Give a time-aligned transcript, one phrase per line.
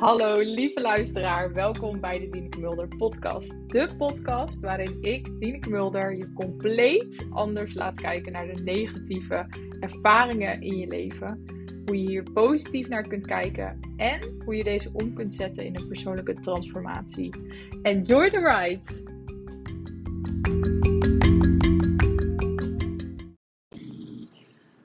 [0.00, 3.68] Hallo lieve luisteraar, welkom bij de Dieneke Mulder podcast.
[3.68, 9.46] De podcast waarin ik, Dieneke Mulder, je compleet anders laat kijken naar de negatieve
[9.80, 11.44] ervaringen in je leven.
[11.86, 15.76] Hoe je hier positief naar kunt kijken en hoe je deze om kunt zetten in
[15.76, 17.34] een persoonlijke transformatie.
[17.82, 19.08] Enjoy the ride!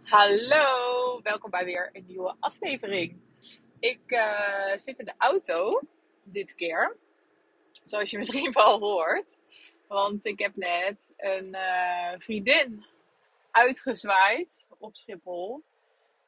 [0.04, 3.24] Hallo, welkom bij weer een nieuwe aflevering.
[3.86, 5.82] Ik uh, zit in de auto
[6.24, 6.98] dit keer,
[7.84, 9.42] zoals je misschien wel hoort.
[9.88, 12.86] Want ik heb net een uh, vriendin
[13.52, 15.64] uitgezwaaid op Schiphol.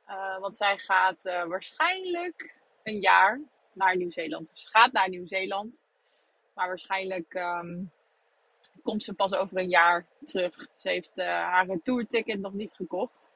[0.07, 3.41] Uh, want zij gaat waarschijnlijk een jaar
[3.73, 4.49] naar Nieuw-Zeeland.
[4.49, 5.85] Dus ze gaat naar Nieuw-Zeeland.
[6.53, 7.91] Maar waarschijnlijk um,
[8.83, 10.67] komt ze pas over een jaar terug.
[10.75, 13.27] Ze heeft haar retourticket nog niet gekocht.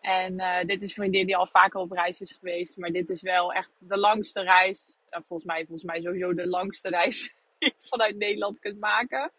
[0.00, 2.76] En uh, dit is vriendin die al vaker op reis is geweest.
[2.76, 4.96] Maar dit is wel echt de langste reis.
[5.10, 9.30] Volgens, mij, volgens mij sowieso de langste reis die je vanuit Nederland kunt maken.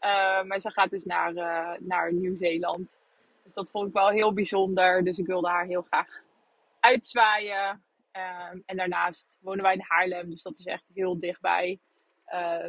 [0.00, 1.32] Uh, maar ze gaat dus naar,
[1.80, 3.00] naar Nieuw-Zeeland.
[3.42, 5.04] Dus dat vond ik wel heel bijzonder.
[5.04, 6.22] Dus ik wilde haar heel graag
[6.80, 7.82] uitzwaaien.
[8.12, 10.30] Ehm, en daarnaast wonen wij in Haarlem.
[10.30, 11.78] Dus dat is echt heel dichtbij.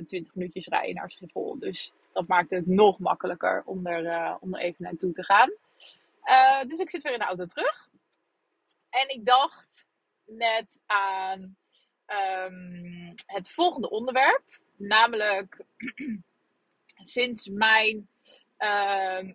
[0.06, 1.60] 20 minuutjes rijden naar Schiphol.
[1.60, 5.52] Dus dat maakt het nog makkelijker om er, om er even naartoe te gaan.
[6.30, 7.90] Uh, dus ik zit weer in de auto terug.
[8.90, 9.88] En ik dacht
[10.26, 11.58] net aan
[12.08, 14.60] um, het volgende onderwerp.
[14.78, 15.66] Namelijk
[17.16, 18.10] sinds mijn,
[18.60, 19.32] uh,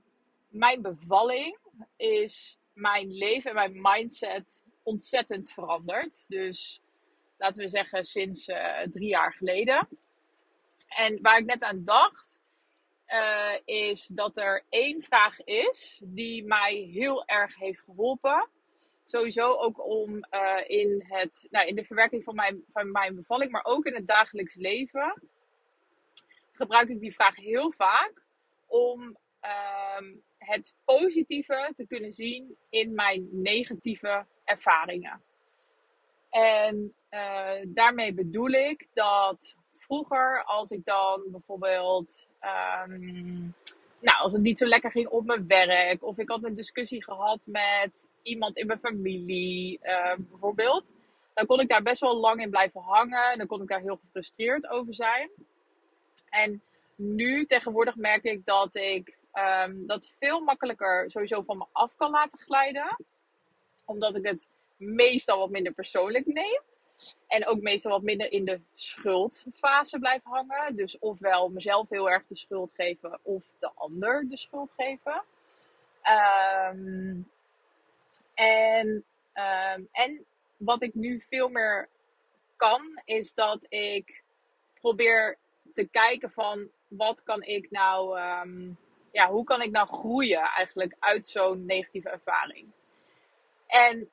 [0.48, 1.58] mijn bevalling
[1.96, 6.28] is mijn leven en mijn mindset ontzettend veranderd.
[6.28, 6.82] Dus
[7.36, 9.88] laten we zeggen sinds uh, drie jaar geleden.
[10.88, 12.40] En waar ik net aan dacht,
[13.12, 18.48] uh, is dat er één vraag is die mij heel erg heeft geholpen.
[19.04, 23.50] Sowieso ook om uh, in, het, nou, in de verwerking van mijn, van mijn bevalling,
[23.50, 25.22] maar ook in het dagelijks leven,
[26.52, 28.22] gebruik ik die vraag heel vaak
[28.66, 35.22] om uh, het positieve te kunnen zien in mijn negatieve ervaringen.
[36.30, 42.26] En uh, daarmee bedoel ik dat vroeger, als ik dan bijvoorbeeld.
[42.88, 43.54] Um,
[44.00, 46.04] nou, als het niet zo lekker ging op mijn werk.
[46.04, 50.94] Of ik had een discussie gehad met iemand in mijn familie, uh, bijvoorbeeld.
[51.34, 53.38] Dan kon ik daar best wel lang in blijven hangen.
[53.38, 55.30] Dan kon ik daar heel gefrustreerd over zijn.
[56.28, 56.62] En
[56.94, 62.10] nu tegenwoordig merk ik dat ik um, dat veel makkelijker sowieso van me af kan
[62.10, 62.96] laten glijden.
[63.84, 66.60] Omdat ik het meestal wat minder persoonlijk neem.
[67.26, 70.76] En ook meestal wat minder in de schuldfase blijven hangen.
[70.76, 75.24] Dus ofwel mezelf heel erg de schuld geven of de ander de schuld geven.
[76.72, 77.30] Um,
[78.34, 79.04] en,
[79.34, 80.24] um, en
[80.56, 81.88] wat ik nu veel meer
[82.56, 84.22] kan, is dat ik
[84.80, 85.38] probeer
[85.74, 88.76] te kijken van wat kan ik nou, um,
[89.10, 92.68] ja, hoe kan ik nou groeien eigenlijk uit zo'n negatieve ervaring.
[93.66, 94.10] En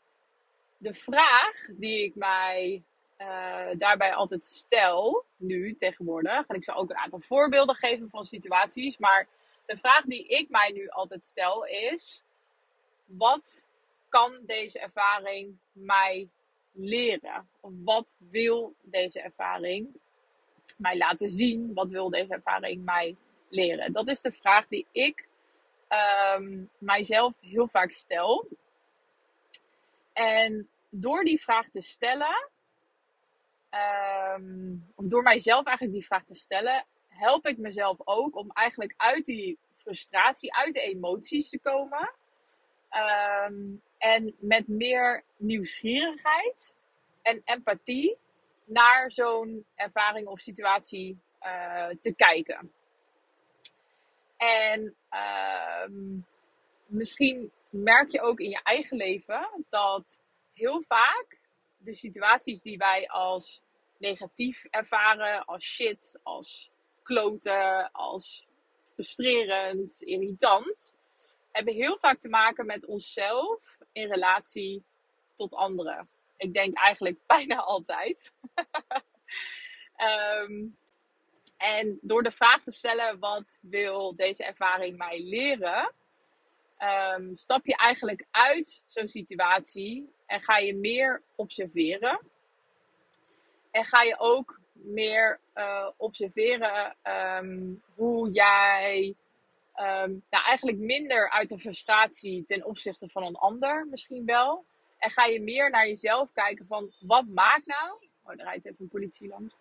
[0.80, 2.84] de vraag die ik mij
[3.18, 8.26] uh, daarbij altijd stel, nu tegenwoordig, en ik zal ook een aantal voorbeelden geven van
[8.26, 9.28] situaties, maar
[9.66, 12.24] de vraag die ik mij nu altijd stel is:
[13.06, 13.66] wat
[14.10, 16.30] kan deze ervaring mij
[16.72, 17.50] leren?
[17.60, 20.00] Of wat wil deze ervaring
[20.78, 21.74] mij laten zien?
[21.74, 23.16] Wat wil deze ervaring mij
[23.50, 23.94] leren?
[23.94, 25.28] Dat is de vraag die ik
[26.38, 28.48] um, mijzelf heel vaak stel.
[30.14, 32.50] En door die vraag te stellen,
[34.36, 38.94] um, of door mijzelf eigenlijk die vraag te stellen, help ik mezelf ook om eigenlijk
[38.98, 42.14] uit die frustratie, uit de emoties te komen.
[43.48, 46.78] Um, en met meer nieuwsgierigheid
[47.22, 48.18] en empathie
[48.66, 52.72] naar zo'n ervaring of situatie uh, te kijken.
[54.38, 54.96] En
[55.86, 56.26] um,
[56.90, 60.22] misschien merk je ook in je eigen leven dat
[60.54, 61.40] heel vaak
[61.78, 63.62] de situaties die wij als
[63.98, 66.72] negatief ervaren, als shit, als
[67.04, 68.48] kloten, als
[68.94, 70.94] frustrerend, irritant,
[71.52, 74.84] hebben heel vaak te maken met onszelf in relatie
[75.36, 76.10] tot anderen.
[76.38, 78.32] Ik denk eigenlijk bijna altijd.
[79.98, 80.78] um,
[81.58, 85.94] en door de vraag te stellen: wat wil deze ervaring mij leren?
[86.80, 92.20] Um, stap je eigenlijk uit zo'n situatie en ga je meer observeren.
[93.72, 99.16] En ga je ook meer uh, observeren um, hoe jij
[99.76, 104.66] um, nou, eigenlijk minder uit de frustratie ten opzichte van een ander misschien wel.
[104.98, 108.78] En ga je meer naar jezelf kijken van wat maakt nou, Oh, daar rijdt even
[108.80, 109.54] een politie langs.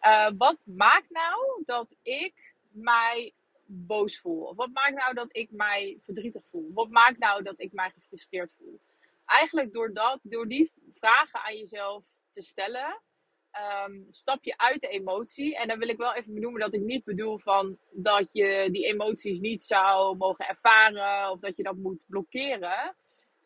[0.00, 3.32] Eh, wat maakt nou dat ik mij
[3.66, 4.54] boos voel?
[4.54, 6.70] Wat maakt nou dat ik mij verdrietig voel?
[6.74, 8.80] Wat maakt nou dat ik mij gefrustreerd voel?
[9.24, 13.02] Eigenlijk door, dat, door die vragen aan jezelf te stellen,
[13.50, 15.56] ehm, stap je uit de emotie.
[15.56, 18.86] En dan wil ik wel even benoemen dat ik niet bedoel van dat je die
[18.86, 22.96] emoties niet zou mogen ervaren of dat je dat moet blokkeren.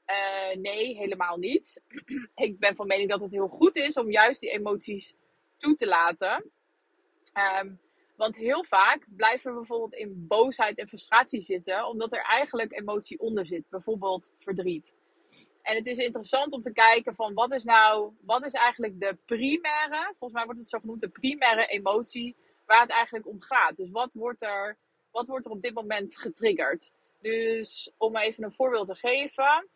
[0.07, 1.83] Uh, nee, helemaal niet.
[2.35, 5.15] ik ben van mening dat het heel goed is om juist die emoties
[5.57, 6.51] toe te laten.
[7.63, 7.81] Um,
[8.21, 13.19] want heel vaak blijven we bijvoorbeeld in boosheid en frustratie zitten, omdat er eigenlijk emotie
[13.19, 14.95] onder zit, bijvoorbeeld verdriet.
[15.63, 19.17] En het is interessant om te kijken van wat is nou, wat is eigenlijk de
[19.25, 22.37] primaire, volgens mij wordt het zo genoemd, de primaire emotie
[22.67, 23.77] waar het eigenlijk om gaat.
[23.77, 24.77] Dus wat wordt er,
[25.11, 26.91] wat wordt er op dit moment getriggerd?
[27.21, 29.69] Dus om even een voorbeeld te geven.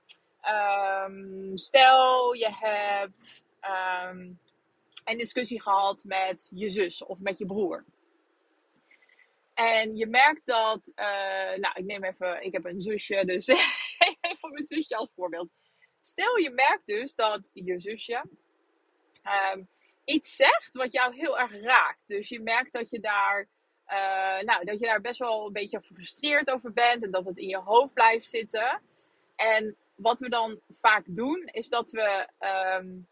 [1.06, 3.42] Um, stel je hebt
[4.10, 4.38] um,
[5.04, 7.84] een discussie gehad met je zus of met je broer.
[9.54, 13.48] En je merkt dat, uh, nou, ik neem even, ik heb een zusje, dus
[14.30, 15.48] even mijn zusje als voorbeeld.
[16.00, 18.24] Stel je merkt dus dat je zusje
[19.54, 19.68] um,
[20.04, 22.06] iets zegt wat jou heel erg raakt.
[22.06, 23.48] Dus je merkt dat je daar,
[23.88, 27.38] uh, nou, dat je daar best wel een beetje gefrustreerd over bent en dat het
[27.38, 28.80] in je hoofd blijft zitten.
[29.36, 32.28] En wat we dan vaak doen, is dat we
[32.78, 33.06] um,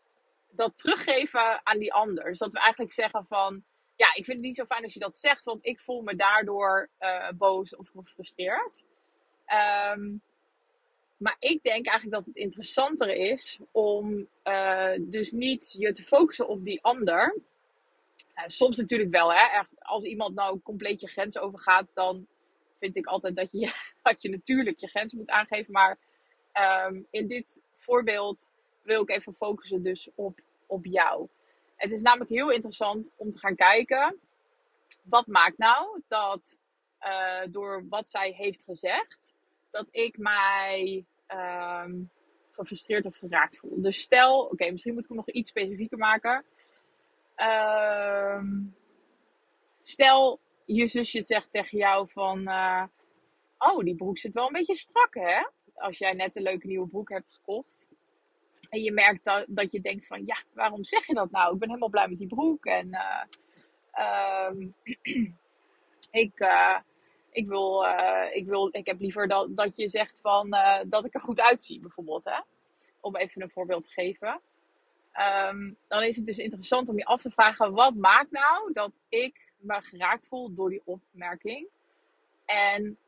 [0.51, 2.25] dat teruggeven aan die ander.
[2.25, 3.65] Dus dat we eigenlijk zeggen van,
[4.03, 6.15] ja, ik vind het niet zo fijn als je dat zegt, want ik voel me
[6.15, 8.85] daardoor uh, boos of gefrustreerd.
[9.95, 10.23] Um,
[11.17, 16.49] maar ik denk eigenlijk dat het interessanter is om uh, dus niet je te focussen
[16.49, 17.37] op die ander.
[18.37, 19.59] Uh, soms natuurlijk wel, hè.
[19.59, 22.27] Echt, als iemand nou compleet je grens overgaat, dan
[22.79, 23.73] vind ik altijd dat je,
[24.03, 25.73] dat je natuurlijk je grens moet aangeven.
[25.73, 25.99] Maar
[26.87, 28.51] um, in dit voorbeeld
[28.83, 31.29] wil ik even focussen dus op, op jou.
[31.83, 34.21] Het is namelijk heel interessant om te gaan kijken.
[35.03, 36.59] Wat maakt nou dat
[37.01, 39.35] uh, door wat zij heeft gezegd,
[39.71, 42.11] dat ik mij um,
[42.51, 43.81] gefrustreerd of geraakt voel.
[43.81, 46.45] Dus stel, oké, misschien moet ik hem nog iets specifieker maken.
[47.37, 48.77] Um,
[49.81, 52.85] stel, je zusje zegt tegen jou van, uh,
[53.59, 55.47] oh, die broek zit wel een beetje strak, hè?
[55.75, 57.89] Als jij net een leuke nieuwe broek hebt gekocht.
[58.73, 61.53] En je merkt dat, dat je denkt van, ja, waarom zeg je dat nou?
[61.53, 62.65] Ik ben helemaal blij met die broek.
[62.65, 64.75] En uh, um,
[66.25, 66.79] ik, uh,
[67.31, 71.15] ik, wil, uh, ik, wil, ik heb liever dat, dat je zegt van, dat ik
[71.15, 72.25] er goed uitzie, bijvoorbeeld.
[72.25, 72.41] Hè?
[73.01, 74.41] Om even een voorbeeld te geven.
[75.49, 79.01] Um, dan is het dus interessant om je af te vragen, wat maakt nou dat
[79.09, 81.69] ik me geraakt voel door die opmerking?
[82.45, 82.99] En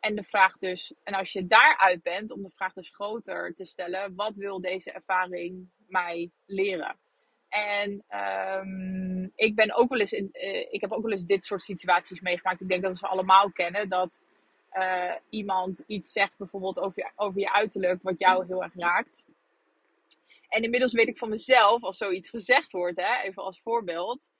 [0.00, 3.64] en de vraag dus, en als je daaruit bent, om de vraag dus groter te
[3.64, 6.98] stellen, wat wil deze ervaring mij leren?
[7.48, 8.04] En
[8.60, 11.62] um, ik ben ook wel eens in, uh, ik heb ook wel eens dit soort
[11.62, 12.60] situaties meegemaakt.
[12.60, 14.20] Ik denk dat we allemaal kennen dat
[14.72, 19.26] uh, iemand iets zegt, bijvoorbeeld over je, over je uiterlijk, wat jou heel erg raakt.
[20.48, 24.32] En inmiddels weet ik van mezelf, als zoiets gezegd wordt, hè, even als voorbeeld,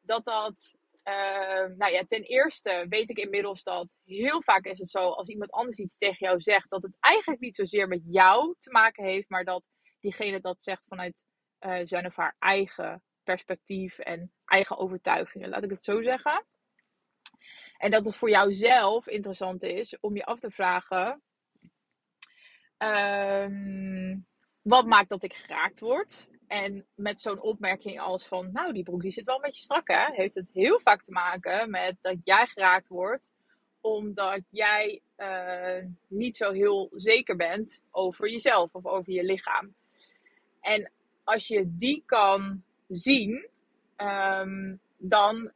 [0.00, 0.76] dat dat
[1.08, 5.28] Uh, nou ja, ten eerste weet ik inmiddels dat heel vaak is het zo als
[5.28, 9.04] iemand anders iets tegen jou zegt, dat het eigenlijk niet zozeer met jou te maken
[9.04, 9.68] heeft, maar dat
[10.00, 11.24] diegene dat zegt vanuit
[11.60, 16.46] uh, zijn of haar eigen perspectief en eigen overtuigingen, laat ik het zo zeggen.
[17.76, 21.22] En dat het voor jou zelf interessant is om je af te vragen:
[22.78, 24.26] um,
[24.62, 26.26] wat maakt dat ik geraakt word?
[26.46, 29.88] En met zo'n opmerking als van, nou, die broek die zit wel een beetje strak,
[29.88, 30.14] hè?
[30.14, 33.32] Heeft het heel vaak te maken met dat jij geraakt wordt,
[33.80, 39.74] omdat jij uh, niet zo heel zeker bent over jezelf of over je lichaam.
[40.60, 40.92] En
[41.24, 43.48] als je die kan zien,
[43.96, 45.52] um, dan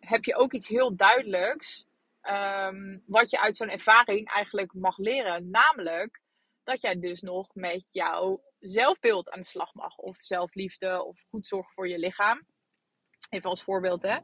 [0.00, 1.86] heb je ook iets heel duidelijks
[2.22, 5.50] um, wat je uit zo'n ervaring eigenlijk mag leren.
[5.50, 6.20] Namelijk
[6.64, 9.96] dat jij dus nog met jouw zelfbeeld aan de slag mag.
[9.96, 12.46] Of zelfliefde of goed zorgen voor je lichaam.
[13.30, 14.18] Even als voorbeeld, hè.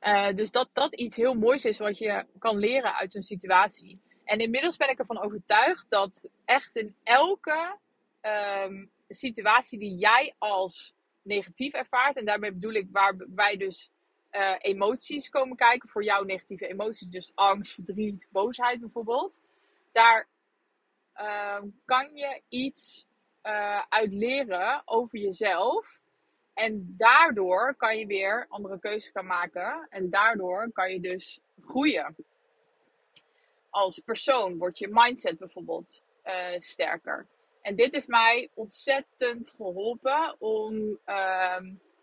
[0.00, 4.00] Uh, dus dat dat iets heel moois is wat je kan leren uit zo'n situatie.
[4.24, 7.78] En inmiddels ben ik ervan overtuigd dat echt in elke
[8.22, 13.90] um, situatie die jij als negatief ervaart, en daarmee bedoel ik waarbij dus
[14.30, 19.42] uh, emoties komen kijken, voor jou negatieve emoties, dus angst, verdriet, boosheid bijvoorbeeld,
[19.92, 20.28] daar
[21.16, 23.06] uh, kan je iets
[23.44, 25.98] uh, uit leren over jezelf.
[26.54, 29.86] En daardoor kan je weer andere keuzes gaan maken.
[29.90, 32.16] En daardoor kan je dus groeien.
[33.70, 37.26] Als persoon wordt je mindset bijvoorbeeld uh, sterker.
[37.62, 41.60] En dit heeft mij ontzettend geholpen om uh,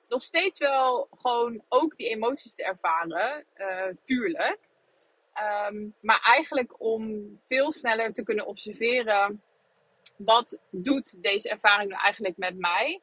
[0.07, 4.59] nog steeds wel gewoon ook die emoties te ervaren, uh, tuurlijk.
[5.33, 9.41] Ehm, maar eigenlijk om veel sneller te kunnen observeren
[10.25, 13.01] wat doet deze ervaring nou eigenlijk met mij?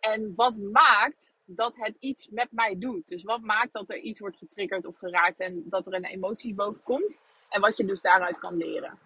[0.00, 3.08] En wat maakt dat het iets met mij doet?
[3.08, 6.54] Dus wat maakt dat er iets wordt getriggerd of geraakt en dat er een emotie
[6.54, 7.20] boven komt?
[7.48, 8.98] En wat je dus daaruit kan leren.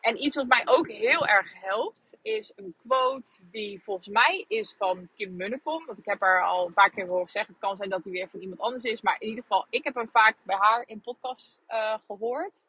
[0.00, 4.74] En iets wat mij ook heel erg helpt, is een quote die volgens mij is
[4.78, 5.86] van Kim Munnekom.
[5.86, 7.52] Want ik heb haar al een paar keer horen zeggen.
[7.52, 9.00] Het kan zijn dat hij weer van iemand anders is.
[9.00, 12.64] Maar in ieder geval, ik heb hem vaak bij haar in podcast uh, gehoord.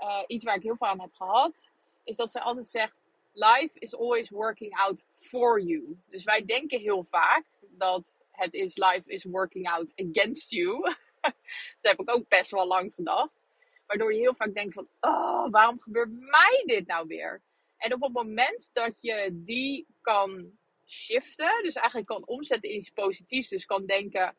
[0.00, 1.70] Uh, iets waar ik heel veel aan heb gehad.
[2.04, 2.94] Is dat ze altijd zegt,
[3.38, 5.98] life is always working out for you.
[6.10, 10.82] Dus wij denken heel vaak dat het is life is working out against you.
[11.80, 13.46] dat heb ik ook best wel lang gedacht.
[13.86, 17.42] Waardoor je heel vaak denkt van, oh, waarom gebeurt mij dit nou weer?
[17.76, 22.90] En op het moment dat je die kan shiften, dus eigenlijk kan omzetten in iets
[22.90, 24.34] positiefs, dus kan denken,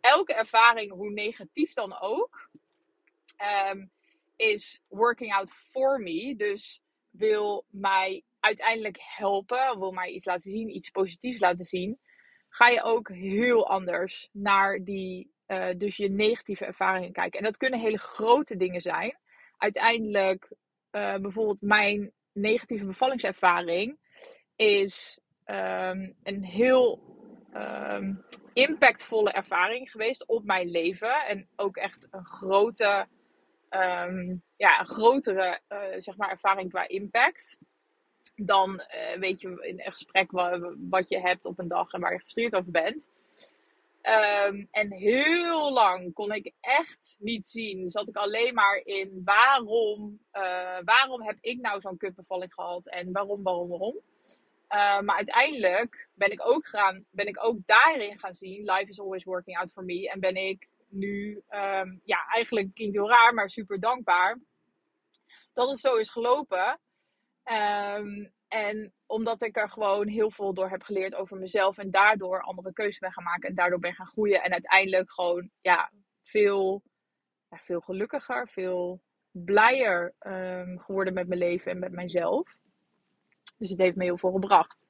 [0.00, 2.50] elke ervaring, hoe negatief dan ook,
[3.70, 3.90] um,
[4.36, 6.36] is working out for me.
[6.36, 11.98] Dus wil mij uiteindelijk helpen, wil mij iets laten zien, iets positiefs laten zien,
[12.48, 17.38] ga je ook heel anders naar die uh, dus je negatieve ervaringen kijken.
[17.38, 19.18] En dat kunnen hele grote dingen zijn.
[19.56, 20.52] Uiteindelijk,
[20.92, 23.98] uh, bijvoorbeeld mijn negatieve bevallingservaring
[24.56, 27.00] is um, een heel
[27.54, 31.26] um, impactvolle ervaring geweest op mijn leven.
[31.26, 33.06] En ook echt een grote,
[33.70, 37.58] um, ja, grotere uh, zeg maar ervaring qua impact.
[38.36, 38.82] Dan
[39.18, 40.30] weet je in een gesprek
[40.90, 43.10] wat, je hebt op een dag en waar je gefrustreerd over bent.
[44.48, 47.90] Um, en heel lang kon ik echt niet zien.
[47.90, 52.86] Zat ik alleen maar in waarom, uh, waarom heb ik nou zo'n kutbevalling gehad?
[52.86, 53.94] En waarom, waarom, waarom?
[54.68, 58.64] Uh, maar uiteindelijk ben ik, ook gaan, ben ik ook daarin gaan zien.
[58.64, 60.10] Life is always working out for me.
[60.10, 64.38] En ben ik nu, um, ja, eigenlijk klinkt heel raar, maar super dankbaar.
[65.52, 66.78] Dat het zo is gelopen.
[67.44, 71.78] Um, en omdat ik er gewoon heel veel door heb geleerd over mezelf.
[71.78, 73.48] En daardoor andere keuzes ben gaan maken.
[73.48, 74.42] En daardoor ben gaan groeien.
[74.42, 75.90] En uiteindelijk gewoon ja,
[76.22, 76.82] veel,
[77.48, 82.56] ja, veel gelukkiger, veel blijer um, geworden met mijn leven en met mijzelf.
[83.58, 84.88] Dus het heeft me heel veel gebracht.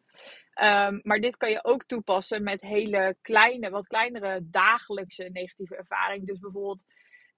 [0.62, 6.26] Um, maar dit kan je ook toepassen met hele kleine, wat kleinere dagelijkse negatieve ervaringen.
[6.26, 6.84] Dus bijvoorbeeld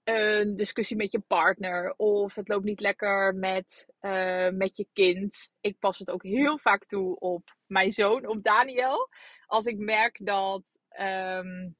[0.07, 5.51] een discussie met je partner of het loopt niet lekker met, uh, met je kind.
[5.61, 9.09] Ik pas het ook heel vaak toe op mijn zoon, op Daniel.
[9.45, 11.75] Als ik merk dat um,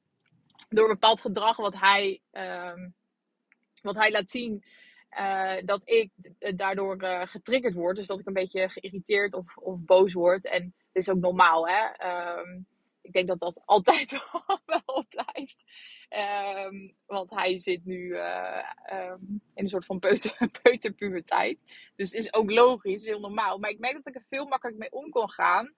[0.68, 2.94] door bepaald gedrag wat hij, um,
[3.82, 4.64] wat hij laat zien,
[5.18, 6.10] uh, dat ik
[6.56, 7.96] daardoor uh, getriggerd word.
[7.96, 10.46] Dus dat ik een beetje geïrriteerd of, of boos word.
[10.46, 12.08] En dat is ook normaal, hè.
[12.38, 12.66] Um,
[13.08, 14.28] ik denk dat dat altijd
[14.66, 15.64] wel blijft.
[16.66, 21.64] Um, want hij zit nu uh, um, in een soort van peuter, peuterpuberteit.
[21.96, 23.58] Dus het is ook logisch, heel normaal.
[23.58, 25.74] Maar ik merk dat ik er veel makkelijker mee om kon gaan.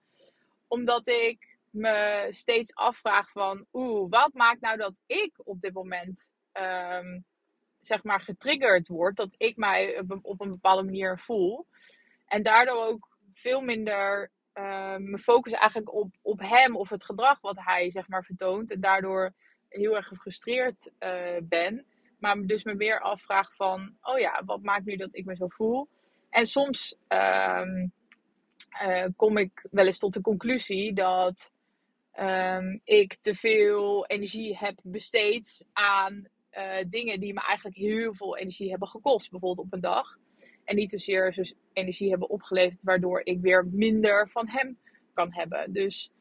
[0.67, 3.65] Omdat ik me steeds afvraag van...
[3.73, 6.33] Oeh, wat maakt nou dat ik op dit moment...
[6.53, 7.25] Um,
[7.79, 9.15] zeg maar getriggerd word.
[9.15, 11.67] Dat ik mij op een bepaalde manier voel.
[12.25, 17.41] En daardoor ook veel minder uh, mijn focus eigenlijk op, op hem of het gedrag
[17.41, 18.71] wat hij zeg maar vertoont.
[18.71, 19.33] En daardoor
[19.69, 21.85] heel erg gefrustreerd uh, ben.
[22.19, 25.47] Maar dus me meer afvraag van, oh ja, wat maakt nu dat ik me zo
[25.47, 25.89] voel?
[26.29, 27.61] En soms uh,
[28.83, 31.51] uh, kom ik wel eens tot de conclusie dat
[32.19, 36.27] um, ik te veel energie heb besteed aan
[36.87, 40.17] dingen die me eigenlijk heel veel energie hebben gekost, bijvoorbeeld op een dag.
[40.63, 44.79] En niet zozeer dus energie hebben opgeleverd, waardoor ik weer minder van hem
[45.13, 45.73] kan hebben.
[45.73, 46.11] Dus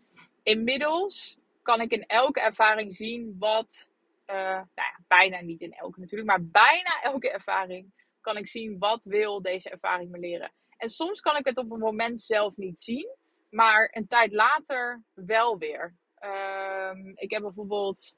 [0.42, 3.90] inmiddels kan ik in elke ervaring zien wat,
[4.26, 8.78] uh, nou ja, bijna niet in elke natuurlijk, maar bijna elke ervaring kan ik zien
[8.78, 10.52] wat wil deze ervaring me leren.
[10.76, 13.08] En soms kan ik het op een moment zelf niet zien,
[13.50, 15.96] maar een tijd later wel weer.
[16.24, 18.14] Um, ik heb bijvoorbeeld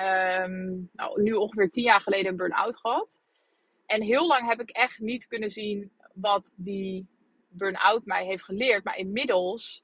[0.00, 3.21] um, nou, nu ongeveer tien jaar geleden een burn-out gehad.
[3.86, 7.06] En heel lang heb ik echt niet kunnen zien wat die
[7.48, 8.84] burn-out mij heeft geleerd.
[8.84, 9.82] Maar inmiddels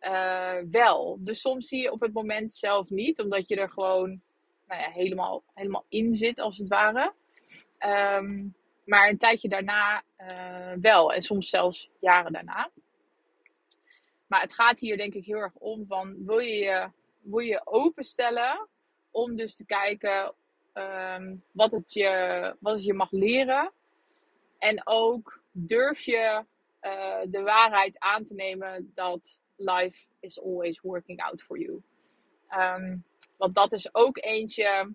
[0.00, 1.18] uh, wel.
[1.20, 4.20] Dus soms zie je op het moment zelf niet, omdat je er gewoon
[4.66, 7.12] nou ja, helemaal, helemaal in zit, als het ware.
[7.78, 8.54] Um,
[8.84, 11.12] maar een tijdje daarna uh, wel.
[11.12, 12.70] En soms zelfs jaren daarna.
[14.26, 16.90] Maar het gaat hier denk ik heel erg om van, wil je je,
[17.20, 18.68] wil je openstellen
[19.10, 20.34] om dus te kijken
[20.74, 23.72] um, wat, het je, wat je mag leren.
[24.58, 26.44] En ook durf je
[26.82, 31.82] uh, de waarheid aan te nemen dat life is always working out for you.
[32.48, 32.96] Ehm,
[33.36, 34.92] want dat is ook eentje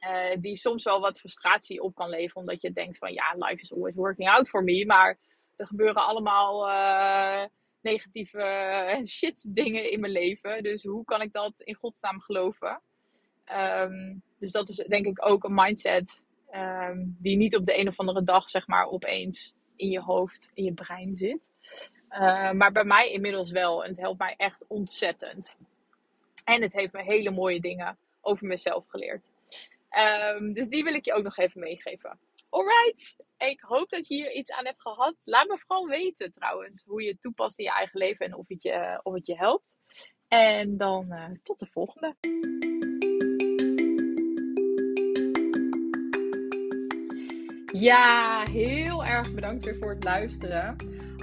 [0.00, 2.40] uh, die soms wel wat frustratie op kan leveren.
[2.42, 4.86] Omdat je denkt van ja, life is always working out for me.
[4.86, 5.18] Maar
[5.56, 7.44] er gebeuren allemaal uh,
[7.80, 10.62] negatieve shit dingen in mijn leven.
[10.62, 12.80] Dus hoe kan ik dat in godsnaam geloven?
[13.52, 17.88] Um, dus dat is denk ik ook een mindset um, die niet op de een
[17.88, 21.50] of andere dag zeg maar opeens in je hoofd, in je brein zit.
[22.10, 23.84] Uh, maar bij mij inmiddels wel.
[23.84, 25.56] En het helpt mij echt ontzettend.
[26.44, 29.30] En het heeft me hele mooie dingen over mezelf geleerd.
[30.52, 32.18] Dus die wil ik je ook nog even meegeven.
[32.48, 35.14] Alright, ik hoop dat je hier iets aan hebt gehad.
[35.24, 38.48] Laat me vooral weten trouwens hoe je het toepast in je eigen leven en of
[38.48, 39.78] het je, of het je helpt.
[40.28, 42.16] En dan uh, tot de volgende.
[47.72, 50.76] Ja, heel erg bedankt weer voor het luisteren.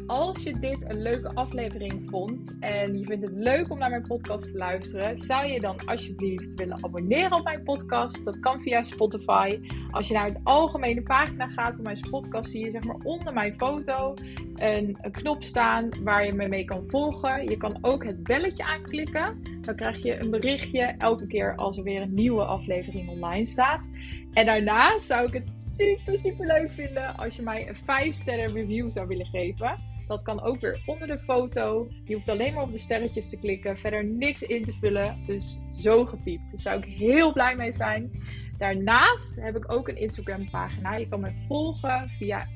[0.08, 4.08] Als je dit een leuke aflevering vond en je vindt het leuk om naar mijn
[4.08, 8.26] podcast te luisteren, zou je dan alsjeblieft willen abonneren op mijn podcast?
[8.26, 9.60] Dat kan via Spotify.
[9.92, 13.34] Als je naar de algemene pagina gaat van mijn podcast, zie je zeg maar onder
[13.34, 14.14] mijn foto
[14.56, 17.50] een, knop staan waar je me mee kan volgen.
[17.50, 19.42] Je kan ook het belletje aanklikken.
[19.62, 23.90] Dan krijg je een berichtje elke keer als er weer een nieuwe aflevering online staat.
[24.34, 28.54] En daarna zou ik het super, super leuk vinden als je mij een 5 sterren
[28.54, 29.88] review zou willen geven.
[30.08, 31.88] Dat kan ook weer onder de foto.
[32.04, 33.78] Je hoeft alleen maar op de sterretjes te klikken.
[33.78, 35.18] Verder niks in te vullen.
[35.26, 36.52] Dus zo gepiept.
[36.52, 38.12] Daar zou ik heel blij mee zijn.
[38.60, 40.96] Daarnaast heb ik ook een Instagram pagina.
[40.96, 42.48] Je kan me volgen via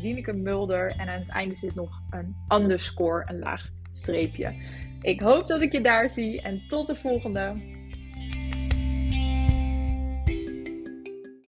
[0.00, 0.88] Dieneke Mulder.
[0.96, 4.54] En aan het einde zit nog een underscore, een laag streepje.
[5.00, 6.40] Ik hoop dat ik je daar zie.
[6.40, 7.54] En tot de volgende.